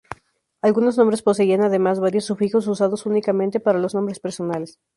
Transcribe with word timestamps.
Algunos 0.63 0.97
nombres 0.97 1.21
poseían 1.21 1.61
además 1.61 1.99
varios 1.99 2.25
sufijos 2.25 2.65
usados 2.65 3.05
únicamente 3.05 3.59
para 3.59 3.77
los 3.77 3.93
nombres 3.93 4.19
personales. 4.19 4.79